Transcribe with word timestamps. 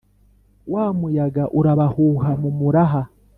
wa 0.73 0.85
muyaga 0.99 1.43
urabahuha 1.59 2.31
mu 2.41 2.49
muraha. 2.57 3.01